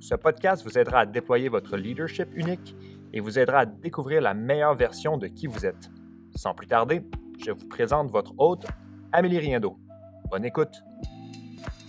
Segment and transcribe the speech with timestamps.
[0.00, 2.74] ce podcast vous aidera à déployer votre leadership unique
[3.12, 5.90] et vous aidera à découvrir la meilleure version de qui vous êtes.
[6.34, 7.02] Sans plus tarder,
[7.44, 8.66] je vous présente votre hôte,
[9.12, 9.78] Amélie Riendo.
[10.30, 10.82] Bonne écoute!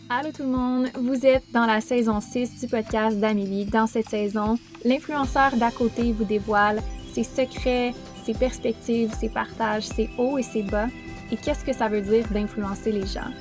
[0.10, 3.66] Allô tout le monde, vous êtes dans la saison 6 du podcast d'Amélie.
[3.66, 10.10] Dans cette saison, l'influenceur d'à côté vous dévoile ses secrets, ses perspectives, ses partages, ses
[10.18, 10.88] hauts et ses bas
[11.32, 13.32] et qu'est-ce que ça veut dire d'influencer les gens?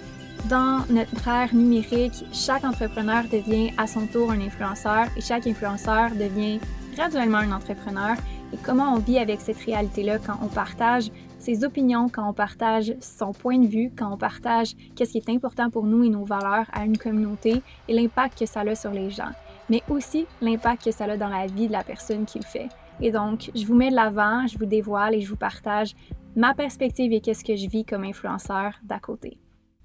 [0.50, 6.10] Dans notre ère numérique, chaque entrepreneur devient à son tour un influenceur et chaque influenceur
[6.10, 6.60] devient
[6.94, 8.14] graduellement un entrepreneur.
[8.52, 12.94] Et comment on vit avec cette réalité-là quand on partage ses opinions, quand on partage
[13.00, 16.24] son point de vue, quand on partage qu'est-ce qui est important pour nous et nos
[16.24, 19.32] valeurs à une communauté et l'impact que ça a sur les gens,
[19.68, 22.68] mais aussi l'impact que ça a dans la vie de la personne qui le fait.
[23.00, 25.94] Et donc, je vous mets de l'avant, je vous dévoile et je vous partage
[26.36, 29.38] ma perspective et qu'est-ce que je vis comme influenceur d'à côté.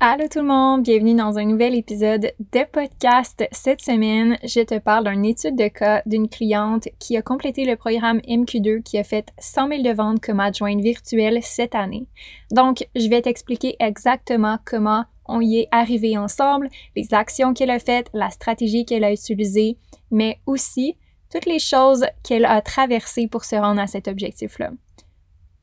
[0.04, 3.48] Allô tout le monde, bienvenue dans un nouvel épisode de podcast.
[3.52, 7.76] Cette semaine, je te parle d'une étude de cas d'une cliente qui a complété le
[7.76, 12.08] programme MQ2 qui a fait 100 000 de ventes comme adjointe virtuelle cette année.
[12.52, 17.78] Donc, je vais t'expliquer exactement comment on y est arrivé ensemble, les actions qu'elle a
[17.78, 19.78] faites, la stratégie qu'elle a utilisée,
[20.10, 20.98] mais aussi
[21.32, 24.72] toutes les choses qu'elle a traversées pour se rendre à cet objectif-là.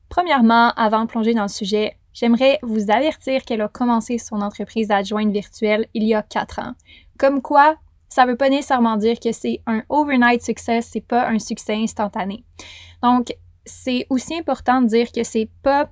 [0.08, 4.90] Premièrement, avant de plonger dans le sujet, j'aimerais vous avertir qu'elle a commencé son entreprise
[4.90, 6.74] adjointe virtuelle il y a quatre ans.
[7.18, 7.76] Comme quoi,
[8.08, 11.74] ça ne veut pas nécessairement dire que c'est un overnight success, c'est pas un succès
[11.74, 12.44] instantané.
[13.02, 15.90] Donc, c'est aussi important de dire que c'est pas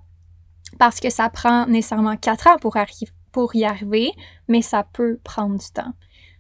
[0.79, 2.77] parce que ça prend nécessairement quatre ans pour,
[3.33, 4.13] pour y arriver,
[4.49, 5.93] mais ça peut prendre du temps.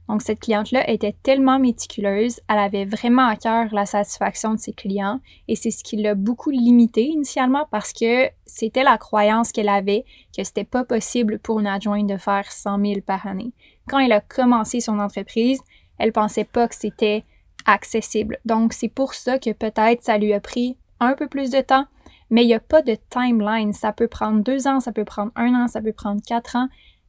[0.08, 4.72] Donc, cette cliente-là était tellement méticuleuse, elle avait vraiment à cœur la satisfaction de ses
[4.72, 9.68] clients et c'est ce qui l'a beaucoup limité initialement parce que c'était la croyance qu'elle
[9.68, 10.04] avait
[10.36, 13.52] que c'était pas possible pour une adjointe de faire 100 000 par année.
[13.88, 15.60] Quand elle a commencé son entreprise,
[15.98, 17.24] elle pensait pas que c'était
[17.64, 18.38] accessible.
[18.44, 21.86] Donc, c'est pour ça que peut-être ça lui a pris un peu plus de temps,
[22.30, 23.72] mais il n'y a pas de timeline.
[23.72, 26.68] Ça peut prendre deux ans, ça peut prendre un an, ça peut prendre quatre ans.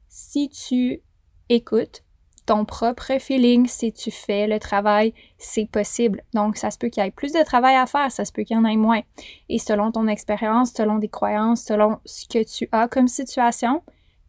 [0.09, 1.01] Si tu
[1.49, 2.03] écoutes,
[2.47, 6.23] ton propre feeling, si tu fais le travail, c'est possible.
[6.33, 8.43] Donc, ça se peut qu'il y ait plus de travail à faire, ça se peut
[8.43, 9.01] qu'il y en ait moins.
[9.49, 13.83] Et selon ton expérience, selon des croyances, selon ce que tu as comme situation,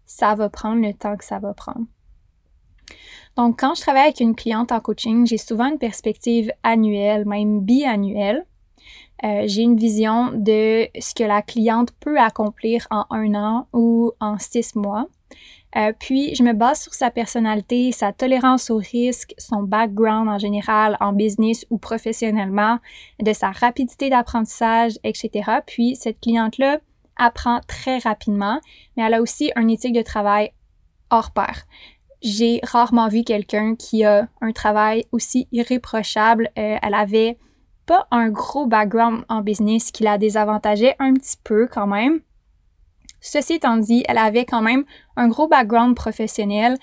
[0.04, 1.86] ça va prendre le temps que ça va prendre.
[3.36, 7.60] Donc, quand je travaille avec une cliente en coaching, j'ai souvent une perspective annuelle, même
[7.60, 8.44] biannuelle.
[9.22, 14.12] Euh, j'ai une vision de ce que la cliente peut accomplir en un an ou
[14.20, 15.06] en six mois.
[15.76, 20.38] Euh, puis, je me base sur sa personnalité, sa tolérance au risque, son background en
[20.38, 22.78] général en business ou professionnellement,
[23.20, 25.60] de sa rapidité d'apprentissage, etc.
[25.66, 26.78] Puis, cette cliente-là
[27.16, 28.60] apprend très rapidement,
[28.96, 30.52] mais elle a aussi un éthique de travail
[31.10, 31.64] hors pair.
[32.22, 36.50] J'ai rarement vu quelqu'un qui a un travail aussi irréprochable.
[36.58, 37.38] Euh, elle avait
[37.86, 42.20] pas un gros background en business qui la désavantageait un petit peu quand même,
[43.20, 44.84] Ceci étant dit, elle avait quand même
[45.16, 46.76] un gros background professionnel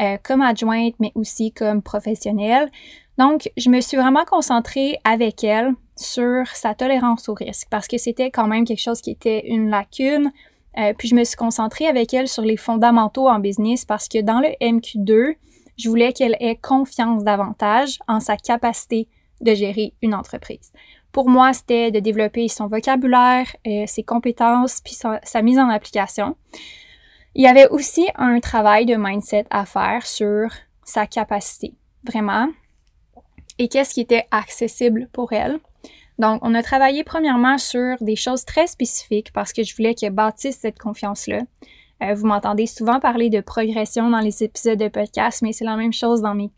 [0.00, 2.70] euh, comme adjointe, mais aussi comme professionnelle.
[3.18, 7.98] Donc, je me suis vraiment concentrée avec elle sur sa tolérance au risque parce que
[7.98, 10.32] c'était quand même quelque chose qui était une lacune.
[10.78, 14.22] Euh, puis je me suis concentrée avec elle sur les fondamentaux en business parce que
[14.22, 15.34] dans le MQ2,
[15.76, 19.08] je voulais qu'elle ait confiance davantage en sa capacité
[19.40, 20.72] de gérer une entreprise.
[21.12, 26.36] Pour moi, c'était de développer son vocabulaire, euh, ses compétences, puis sa, mise en application.
[27.34, 30.50] Il y avait aussi un travail de mindset à faire sur
[30.84, 31.74] sa capacité,
[32.04, 32.48] vraiment,
[33.58, 35.58] et qu'est-ce qui était accessible pour elle.
[36.18, 40.12] Donc, on a travaillé premièrement sur des choses très spécifiques parce que je voulais qu'elle
[40.12, 41.40] bâtisse cette confiance-là.
[42.02, 45.76] Euh, vous m'entendez souvent parler de progression dans les épisodes de podcast, mais c'est la
[45.76, 46.50] même chose dans mes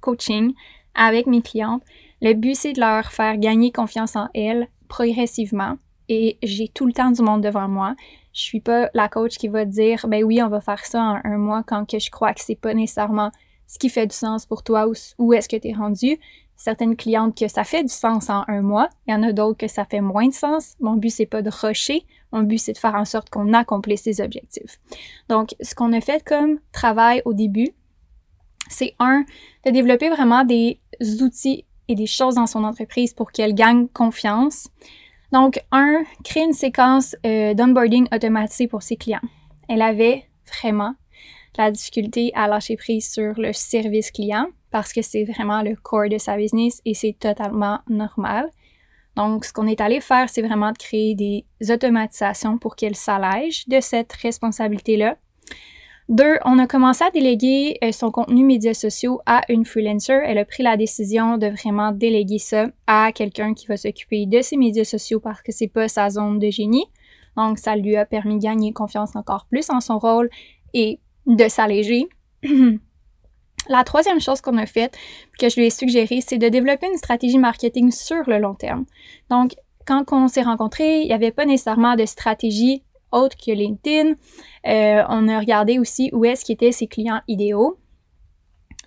[0.00, 0.54] coachings
[0.94, 1.82] avec mes clientes.
[2.22, 5.76] Le but, c'est de leur faire gagner confiance en elles progressivement.
[6.08, 7.94] Et j'ai tout le temps du monde devant moi.
[8.32, 11.20] Je suis pas la coach qui va dire, ben oui, on va faire ça en
[11.24, 13.30] un mois quand que je crois que c'est pas nécessairement
[13.66, 16.18] ce qui fait du sens pour toi ou où est-ce que tu es rendu.
[16.54, 19.58] Certaines clientes que ça fait du sens en un mois, il y en a d'autres
[19.58, 20.74] que ça fait moins de sens.
[20.80, 22.06] Mon but, c'est pas de rusher.
[22.32, 24.80] Mon but, c'est de faire en sorte qu'on accomplisse ses objectifs.
[25.28, 27.70] Donc, ce qu'on a fait comme travail au début,
[28.70, 29.24] c'est un,
[29.66, 30.80] de développer vraiment des
[31.20, 34.68] outils et des choses dans son entreprise pour qu'elle gagne confiance.
[35.32, 39.20] Donc, un, créer une séquence euh, d'onboarding automatisée pour ses clients.
[39.68, 40.24] Elle avait
[40.60, 40.94] vraiment
[41.58, 46.08] la difficulté à lâcher prise sur le service client parce que c'est vraiment le core
[46.10, 48.50] de sa business et c'est totalement normal.
[49.16, 53.66] Donc, ce qu'on est allé faire, c'est vraiment de créer des automatisations pour qu'elle s'allège
[53.66, 55.16] de cette responsabilité-là.
[56.08, 60.20] Deux, on a commencé à déléguer euh, son contenu médias sociaux à une freelancer.
[60.24, 64.40] Elle a pris la décision de vraiment déléguer ça à quelqu'un qui va s'occuper de
[64.40, 66.86] ses médias sociaux parce que c'est pas sa zone de génie.
[67.36, 70.30] Donc, ça lui a permis de gagner confiance encore plus en son rôle
[70.74, 72.08] et de s'alléger.
[73.68, 74.96] La troisième chose qu'on a faite,
[75.40, 78.84] que je lui ai suggéré, c'est de développer une stratégie marketing sur le long terme.
[79.28, 79.56] Donc,
[79.86, 82.84] quand on s'est rencontrés, il n'y avait pas nécessairement de stratégie
[83.16, 84.14] autre que LinkedIn.
[84.66, 87.78] Euh, on a regardé aussi où est-ce qu'étaient ses clients idéaux.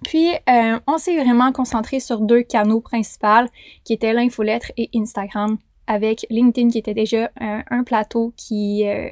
[0.04, 3.50] Puis, euh, on s'est vraiment concentré sur deux canaux principaux
[3.84, 9.10] qui étaient l'infolettre et Instagram, avec LinkedIn qui était déjà un, plateau qui, euh,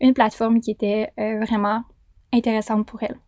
[0.00, 1.82] une plateforme qui était vraiment
[2.32, 3.18] intéressante pour elle.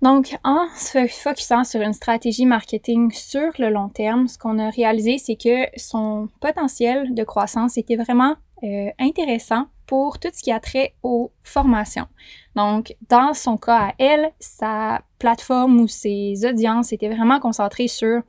[0.00, 4.70] Donc, en se focusant sur une stratégie marketing sur le long terme, ce qu'on a
[4.70, 10.52] réalisé, c'est que son potentiel de croissance était vraiment euh, intéressant pour tout ce qui
[10.52, 12.06] a trait aux formations.
[12.54, 18.22] Donc, dans son cas à elle, sa plateforme ou ses audiences étaient vraiment concentrées sur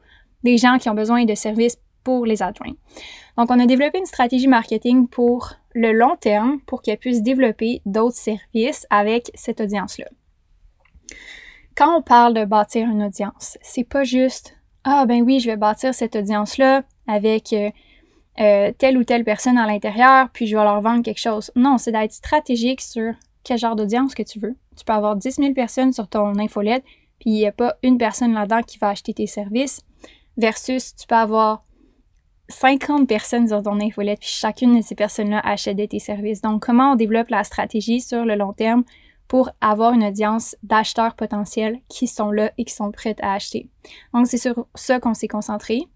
[0.43, 2.73] des gens qui ont besoin de services pour les adjoints.
[3.37, 7.83] Donc, on a développé une stratégie marketing pour le long terme pour qu'elle puisse développer
[7.85, 10.07] d'autres services avec cette audience-là
[11.79, 15.55] quand on parle de bâtir une audience, c'est pas juste ah ben oui, je vais
[15.55, 17.53] bâtir cette audience-là avec
[18.39, 21.51] euh, telle ou telle personne à l'intérieur, puis je vais leur vendre quelque chose.
[21.55, 23.13] Non, c'est d'être stratégique sur
[23.43, 24.55] quel genre d'audience que tu veux.
[24.77, 26.83] Tu peux avoir 10 000 personnes sur ton infolette,
[27.19, 29.81] puis il n'y a pas une personne là-dedans qui va acheter tes services,
[30.37, 31.63] versus tu peux avoir
[32.49, 36.41] 50 personnes sur ton infolette, puis chacune de ces personnes-là achète tes services.
[36.41, 38.83] Donc, comment on développe la stratégie sur le long terme
[39.27, 43.69] pour avoir une audience d'acheteurs potentiels qui sont là et qui sont prêts à acheter?
[44.13, 45.87] Donc, c'est sur ça qu'on s'est concentré.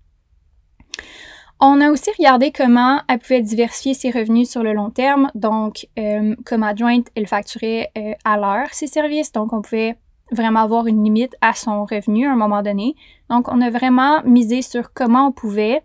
[1.65, 5.31] On a aussi regardé comment elle pouvait diversifier ses revenus sur le long terme.
[5.33, 9.31] Donc, euh, comme adjointe, elle facturait euh, à l'heure ses services.
[9.31, 9.95] Donc, on pouvait
[10.33, 12.95] vraiment avoir une limite à son revenu à un moment donné.
[13.29, 15.83] Donc, on a vraiment misé sur comment on pouvait,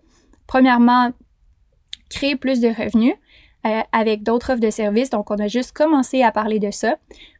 [0.48, 1.12] premièrement,
[2.10, 3.14] créer plus de revenus
[3.64, 5.10] euh, avec d'autres offres de services.
[5.10, 6.96] Donc, on a juste commencé à parler de ça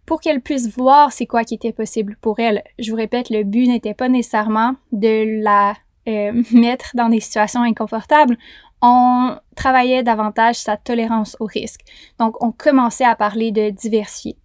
[0.07, 2.63] pour qu'elle puisse voir c'est quoi qui était possible pour elle.
[2.79, 5.75] Je vous répète, le but n'était pas nécessairement de la
[6.09, 8.37] euh, mettre dans des situations inconfortables.
[8.81, 11.81] On travaillait davantage sa tolérance au risque.
[12.19, 14.37] Donc, on commençait à parler de diversifier.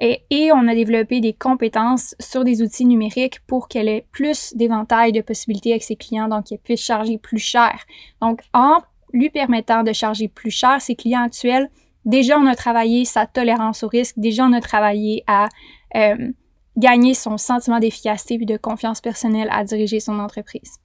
[0.00, 5.12] Et, on a développé des compétences sur des outils numériques pour qu'elle ait plus d'éventail
[5.12, 7.84] de possibilités avec ses clients, donc qu'elle puisse charger plus cher.
[8.20, 8.78] Donc, en
[9.12, 11.70] lui permettant de charger plus cher ses clients actuels,
[12.04, 14.18] Déjà, on a travaillé sa tolérance au risque.
[14.18, 15.48] Déjà, on a travaillé à
[15.94, 16.32] euh,
[16.76, 20.81] gagner son sentiment d'efficacité et de confiance personnelle à diriger son entreprise.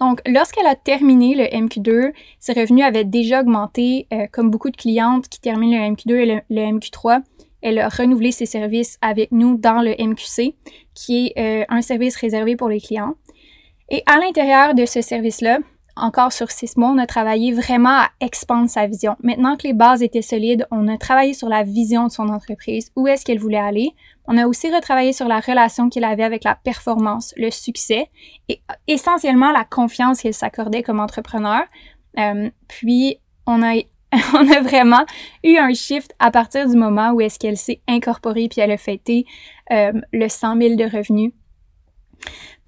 [0.00, 4.76] Donc, lorsqu'elle a terminé le MQ2, ses revenus avaient déjà augmenté, euh, comme beaucoup de
[4.76, 7.22] clientes qui terminent le MQ2 et le, MQ3.
[7.62, 10.54] Elle a renouvelé ses services avec nous dans le MQC,
[10.94, 13.16] qui est euh, un service réservé pour les clients.
[13.90, 15.58] Et à l'intérieur de ce service-là,
[15.98, 19.16] encore sur six mois, on a travaillé vraiment à expandre sa vision.
[19.22, 22.90] Maintenant que les bases étaient solides, on a travaillé sur la vision de son entreprise,
[22.96, 23.90] où est-ce qu'elle voulait aller.
[24.26, 28.10] On a aussi retravaillé sur la relation qu'il avait avec la performance, le succès
[28.48, 31.62] et essentiellement la confiance qu'elle s'accordait comme entrepreneur.
[32.18, 33.76] Euh, puis, on a
[34.34, 35.04] on a vraiment
[35.44, 38.78] eu un shift à partir du moment où est-ce qu'elle s'est incorporée puis elle a
[38.78, 39.26] fêté
[39.70, 41.32] euh, le 100 000 de revenus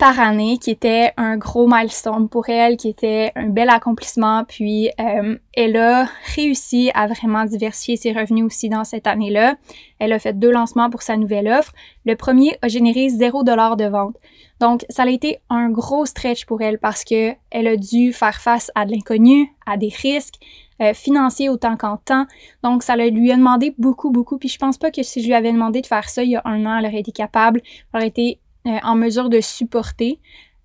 [0.00, 4.44] par année, qui était un gros milestone pour elle, qui était un bel accomplissement.
[4.48, 9.56] Puis euh, elle a réussi à vraiment diversifier ses revenus aussi dans cette année-là.
[9.98, 11.74] Elle a fait deux lancements pour sa nouvelle offre.
[12.06, 14.16] Le premier a généré zéro dollar de vente.
[14.58, 18.40] Donc ça a été un gros stretch pour elle parce que elle a dû faire
[18.40, 20.36] face à de l'inconnu, à des risques.
[20.80, 22.24] Euh, financiers autant qu'en temps.
[22.62, 24.38] Donc, ça lui a demandé beaucoup, beaucoup.
[24.38, 26.36] Puis je pense pas que si je lui avais demandé de faire ça il y
[26.36, 27.60] a un an, elle aurait été capable.
[27.92, 30.20] Elle aurait été en mesure de supporter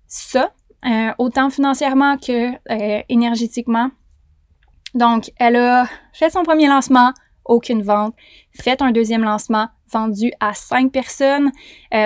[0.06, 0.52] ça,
[0.84, 3.90] euh, autant financièrement que euh, énergétiquement.
[4.94, 7.12] Donc, elle a fait son premier lancement,
[7.44, 8.14] aucune vente,
[8.52, 11.52] fait un deuxième lancement, vendu à cinq personnes.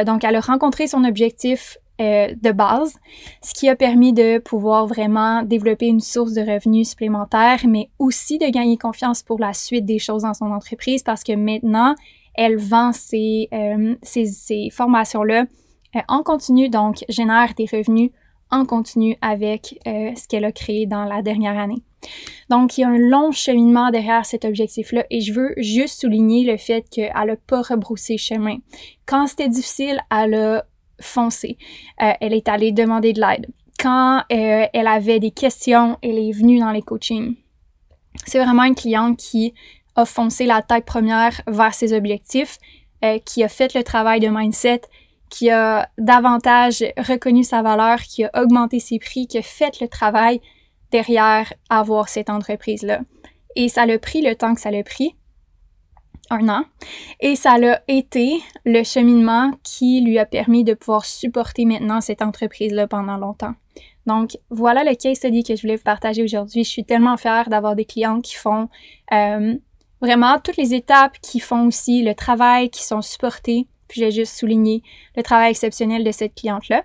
[0.05, 2.95] donc, elle a rencontré son objectif de base,
[3.43, 8.39] ce qui a permis de pouvoir vraiment développer une source de revenus supplémentaire, mais aussi
[8.39, 11.95] de gagner confiance pour la suite des choses dans son entreprise parce que maintenant,
[12.35, 13.49] elle vend ces,
[14.03, 15.45] ces, ces formations-là
[16.09, 18.11] en continu, donc génère des revenus
[18.51, 21.83] en continu avec euh, ce qu'elle a créé dans la dernière année.
[22.49, 26.51] Donc, il y a un long cheminement derrière cet objectif-là et je veux juste souligner
[26.51, 28.57] le fait qu'elle n'a pas rebroussé chemin.
[29.07, 30.65] Quand c'était difficile, elle a
[31.01, 31.59] foncé.
[32.03, 33.47] Euh, elle est allée demander de l'aide.
[33.79, 37.37] Quand euh, elle avait des questions, elle est venue dans les coachings.
[38.27, 39.55] C'est vraiment une cliente qui
[39.97, 42.59] a foncé la tête première vers ses objectifs,
[43.05, 44.83] euh, qui a fait le travail de mindset,
[45.31, 49.89] qui a davantage reconnu sa valeur, qui a augmenté ses prix, qui a fait le
[49.89, 50.41] travail
[50.91, 53.01] derrière avoir cette entreprise-là.
[53.57, 55.17] Et ça l'a pris le temps que ça l'a pris,
[56.31, 56.65] un an,
[57.21, 62.23] et ça l'a été le cheminement qui lui a permis de pouvoir supporter maintenant cette
[62.23, 63.55] entreprise-là pendant longtemps.
[64.07, 66.65] Donc, voilà le case study que je voulais vous partager aujourd'hui.
[66.65, 68.69] Je suis tellement fière d'avoir des clients qui font
[69.13, 69.55] euh,
[70.01, 73.67] vraiment toutes les étapes, qui font aussi le travail, qui sont supportés.
[73.91, 74.83] Puis, j'ai juste souligné
[75.17, 76.85] le travail exceptionnel de cette cliente-là.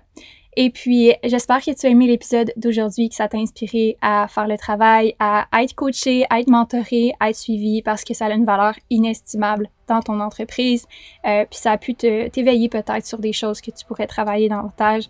[0.58, 4.48] Et puis, j'espère que tu as aimé l'épisode d'aujourd'hui, que ça t'a inspiré à faire
[4.48, 8.32] le travail, à être coaché, à être mentoré, à être suivi parce que ça a
[8.32, 10.86] une valeur inestimable dans ton entreprise.
[11.26, 15.04] Euh, puis ça a pu t'éveiller peut-être sur des choses que tu pourrais travailler davantage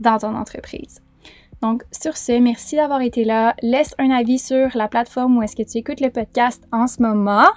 [0.00, 1.00] dans ton entreprise.
[1.62, 3.54] Donc, sur ce, merci d'avoir été là.
[3.62, 7.02] Laisse un avis sur la plateforme où est-ce que tu écoutes le podcast en ce
[7.02, 7.48] moment.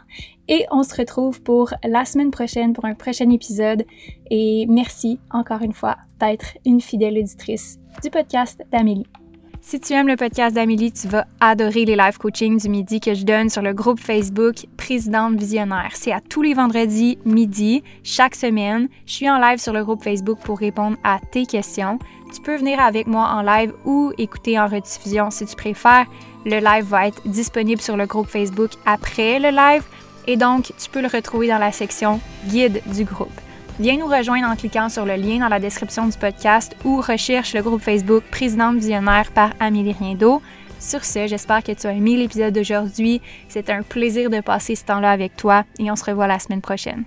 [0.49, 3.85] Et on se retrouve pour la semaine prochaine pour un prochain épisode.
[4.29, 9.22] Et merci encore une fois d'être une fidèle auditrice du podcast d'Amélie.
[9.65, 13.13] Si tu aimes le podcast d'Amélie, tu vas adorer les live coaching du midi que
[13.13, 15.91] je donne sur le groupe Facebook Présidente Visionnaire.
[15.93, 18.89] C'est à tous les vendredis midi, chaque semaine.
[19.05, 21.97] Je suis en live sur le groupe Facebook pour répondre à tes questions.
[22.35, 26.07] Tu peux venir avec moi en live ou écouter en rediffusion si tu préfères.
[26.45, 29.83] Le live va être disponible sur le groupe Facebook après le live
[30.27, 33.31] et donc tu peux le retrouver dans la section guide du groupe.
[33.79, 37.55] Viens nous rejoindre en cliquant sur le lien dans la description du podcast ou recherche
[37.55, 40.43] le groupe Facebook Présidente Visionnaire par Amélie Riendo.
[40.79, 43.19] Sur ce, j'espère que tu as aimé l'épisode d'aujourd'hui.
[43.49, 46.61] C'est un plaisir de passer ce temps-là avec toi et on se revoit la semaine
[46.61, 47.03] prochaine.